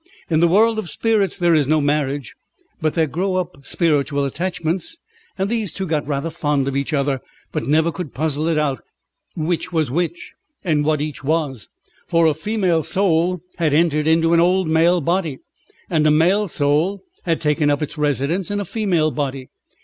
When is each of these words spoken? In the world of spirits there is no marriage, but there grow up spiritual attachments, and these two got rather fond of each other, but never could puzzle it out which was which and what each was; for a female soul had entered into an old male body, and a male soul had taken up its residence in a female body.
In 0.31 0.39
the 0.39 0.47
world 0.47 0.79
of 0.79 0.89
spirits 0.89 1.37
there 1.37 1.53
is 1.53 1.67
no 1.67 1.79
marriage, 1.79 2.33
but 2.81 2.95
there 2.95 3.05
grow 3.05 3.35
up 3.35 3.57
spiritual 3.63 4.25
attachments, 4.25 4.97
and 5.37 5.47
these 5.47 5.71
two 5.71 5.85
got 5.85 6.07
rather 6.07 6.31
fond 6.31 6.67
of 6.67 6.75
each 6.75 6.91
other, 6.91 7.21
but 7.51 7.67
never 7.67 7.91
could 7.91 8.11
puzzle 8.11 8.47
it 8.47 8.57
out 8.57 8.81
which 9.35 9.71
was 9.71 9.91
which 9.91 10.33
and 10.63 10.85
what 10.85 11.01
each 11.01 11.23
was; 11.23 11.69
for 12.07 12.25
a 12.25 12.33
female 12.33 12.81
soul 12.81 13.41
had 13.57 13.75
entered 13.75 14.07
into 14.07 14.33
an 14.33 14.39
old 14.39 14.67
male 14.67 15.01
body, 15.01 15.37
and 15.87 16.07
a 16.07 16.09
male 16.09 16.47
soul 16.47 17.03
had 17.25 17.39
taken 17.39 17.69
up 17.69 17.83
its 17.83 17.95
residence 17.95 18.49
in 18.49 18.59
a 18.59 18.65
female 18.65 19.11
body. 19.11 19.49